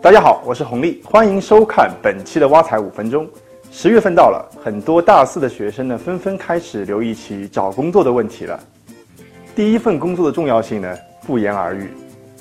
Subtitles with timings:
[0.00, 3.28] 大家好，我是洪丽，欢迎收看本期的挖财五分钟。
[3.72, 8.58] 十月份到了，很多大四的学生呢，纷纷开始留意起找工作的问题了。
[9.56, 11.90] 第一份工作的重要性呢，不言而喻。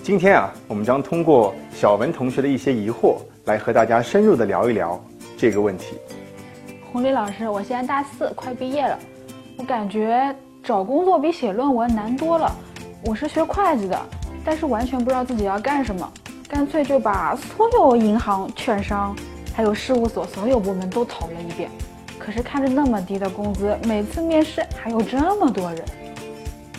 [0.04, 5.04] 今天啊，我们将通过小文同学的一些疑惑，来和大家深入的聊一聊
[5.36, 5.98] 这个问题。
[6.92, 9.00] 洪丽老师，我现在大四，快毕业了，
[9.58, 12.56] 我感觉找工作比写论文难多了。
[13.04, 14.00] 我是学会计的，
[14.46, 16.08] 但是完全不知道自己要干什么。
[16.50, 19.14] 干脆就把所有银行、券商，
[19.54, 21.70] 还有事务所所有部门都投了一遍，
[22.18, 25.84] 可是看着那么低的工资，每次面试还有这么多人。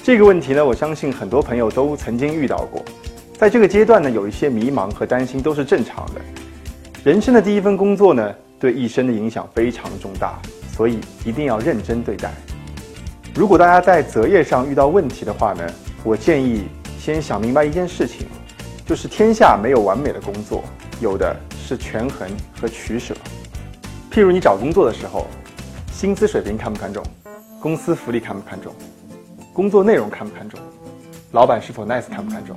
[0.03, 2.83] 这个问题呢，我相信很多朋友都曾经遇到过，
[3.37, 6.21] 在这个阶段呢，有一些迷茫和担心都是正常的。
[7.05, 10.41] 人生的第一份工作呢，对一生的影响非常重大，
[10.75, 12.33] 所以一定要认真对待。
[13.35, 15.63] 如果大家在择业上遇到问题的话呢，
[16.03, 16.65] 我建议
[16.99, 18.27] 先想明白一件事情。
[18.89, 20.65] 就是天下没有完美的工作，
[20.99, 22.27] 有的是权衡
[22.59, 23.15] 和取舍。
[24.11, 25.27] 譬如你找工作的时候，
[25.93, 27.05] 薪资水平看不看重？
[27.61, 28.73] 公司福利看不看重？
[29.53, 30.59] 工作内容看不看重？
[31.33, 32.57] 老板是否 nice 看不看重？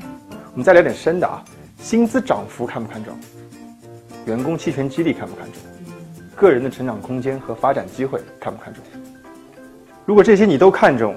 [0.53, 1.43] 我们再聊点深的啊，
[1.81, 3.13] 薪资涨幅看不看重？
[4.25, 5.61] 员工期权激励看不看重？
[6.37, 8.81] 个人的成长空间和发展机会看不看重？
[10.05, 11.13] 如果这些你都看重，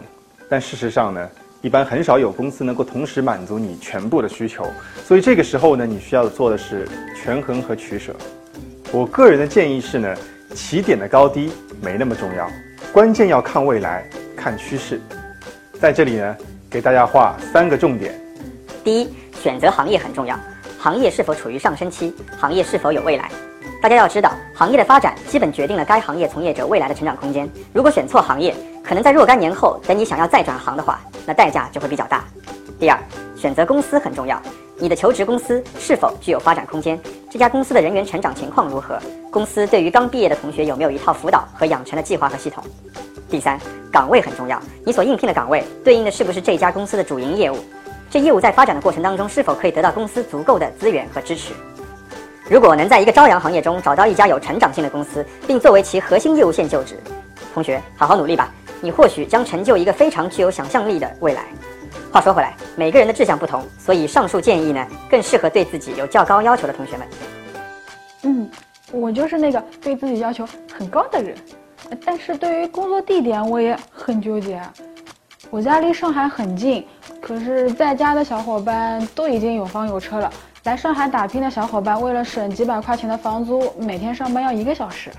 [0.51, 1.31] 但事实上呢？
[1.65, 4.67] 一般很少有公司能够同时满足你全部的需求，
[5.03, 8.15] 所以这个时候呢，你需要做的是权衡和取舍。
[8.93, 10.15] 我个人的建议是呢，
[10.55, 12.47] 起点的高低没那么重要，
[12.92, 14.05] 关键要看未来，
[14.37, 15.01] 看趋势。
[15.81, 16.37] 在这里呢，
[16.69, 18.15] 给大家画三个重点。
[18.85, 19.09] 第一，
[19.42, 20.39] 选择行业很重要，
[20.79, 23.31] 行业是否处于上升期，行业是否有未来。
[23.81, 27.48] 大家要知道，行业的发展基本决定了该行业从业者未来的成长空间。
[27.73, 32.25] 如果选错行业，可能在若干年后，等你想要再转行的话，那代价就会比较大。
[32.78, 32.98] 第二，
[33.36, 34.41] 选择公司很重要，
[34.78, 36.98] 你的求职公司是否具有发展空间？
[37.30, 38.98] 这家公司的人员成长情况如何？
[39.30, 42.63] 公司对于刚毕业的同学有没有一套辅导和养成的计划和系统？
[43.29, 43.58] 第三，
[43.90, 47.57] 岗位很重要，你所应聘的岗位对应的是不是这家公司的主营业务？
[48.11, 51.52] 这业务在发展的过程当中是否可以得到公司足够的资源和支持？
[52.48, 56.96] 如果能在一个朝阳行业中找到一家有成长性的公司，并作为其核心业务线就职，
[57.55, 58.52] 同学好好努力吧。
[58.84, 61.46] 你或许将成就一个非常具有想象力的未来。
[62.12, 67.06] 话说回来，每个人的志向不同，所以上述建议呢，更适合对自己有较高要求的同学们。
[68.24, 68.50] 嗯，
[68.92, 71.34] 我就是那个对自己要求很高的人，
[72.05, 74.61] 但是对于工作地点我也很纠结。
[75.51, 76.86] 我家离上海很近，
[77.22, 80.30] 可是在家的小伙伴都已经有房有车了，
[80.64, 85.11] 来上海打拼的小伙伴为了省几百块钱的房租，每天上班要一个小时。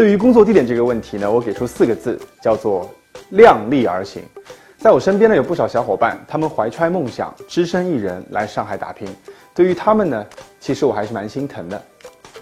[0.00, 2.88] 对于工作地点这个问题呢，我给出四个字，叫做
[3.32, 4.22] 量力而行。
[4.78, 9.06] 在我身边呢，有不少小伙伴，他们怀揣梦想，只身一人来上海打拼。
[9.54, 10.26] 对于他们呢，
[10.58, 11.82] 其实我还是蛮心疼的。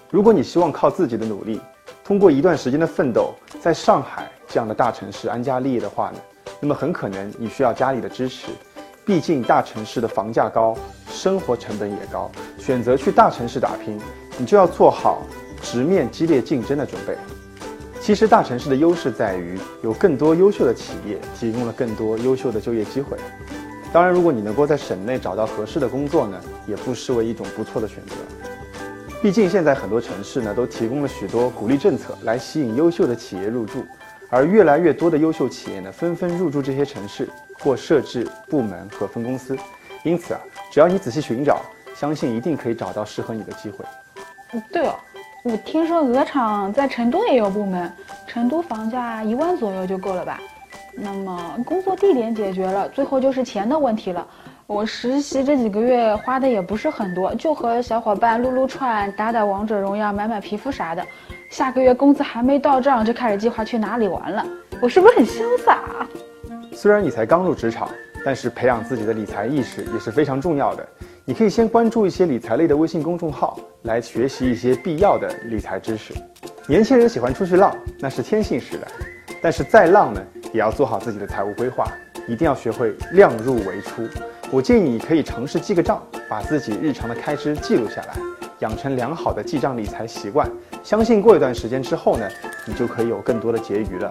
[0.08, 1.60] 如果你希望靠自己的努力，
[2.04, 6.19] 通过一段时间的奋斗，在上海这样的大城市安家立业的话呢，
[6.60, 8.52] 那么很可能你需要家里的支持。
[9.04, 10.76] 毕竟大城市的房价高，
[11.10, 14.00] 生活成本也高，选择去大城市打拼，
[14.36, 15.22] 你就要做好
[15.60, 17.16] 直面激烈竞争的准备。
[18.00, 23.16] 其实大城市的优势在于有更多优秀的企业，提供了更多优秀的就业机会。
[23.92, 28.14] 当然，如果你能够在省内找到合适的工作呢，也不失为一种不错的选择。
[29.20, 33.84] 毕竟现在很多城市呢都提供了许多鼓励政策来吸引优秀的企业入驻，
[34.31, 39.56] 而越来越多的优秀企业呢纷纷入驻这些城市或设置部门和分公司。
[40.03, 41.60] 因此啊，只要你仔细寻找，
[41.94, 43.84] 相信一定可以找到适合你的机会。
[44.53, 44.94] 嗯，对哦。
[45.44, 47.91] 我听说鹅厂在成都也有部门，
[48.26, 50.41] 成都房价一万左右就够了吧？
[50.93, 54.26] 那么工作地点解决了，最后就是钱的问题了。
[54.66, 61.06] 我实习这几个月花的也不是很多，就和小伙伴撸撸串、打打王者荣耀、买买皮肤啥的。
[61.49, 64.44] 下个月工资还没到账，就开始计划去哪里玩了。
[64.82, 65.79] 我是不是很潇洒？
[66.73, 67.88] 虽然你才刚入职场，
[68.25, 70.87] 但是培养自己的理财意识也是非常重要的。
[71.28, 76.14] 你可以先关注一些理财类的微信公众号，来学习一些必要的理财知识。
[76.66, 78.88] 年轻人喜欢出去浪，那是天性使然。
[79.42, 81.84] 但是再浪呢，也要做好自己的财务规划，
[82.26, 84.08] 一定要学会量入为出。
[84.50, 88.16] 我建议你可以尝试记个账，把自己日常的开支记录下来，
[88.60, 90.50] 养成良好的记账理财习惯。
[90.82, 92.26] 相信过一段时间之后呢，
[92.64, 94.10] 你就可以有更多的结余了。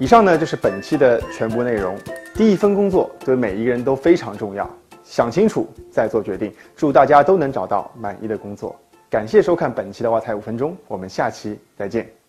[0.00, 1.96] 以上呢就是本期的全部内容。
[2.34, 4.68] 第一份工作对每一个人都非常重要。
[5.04, 8.74] 想清楚再做决定，祝大家都能找到满意的工作。
[9.08, 12.23] 感谢收看本期的挖财五分钟，我们下期再见。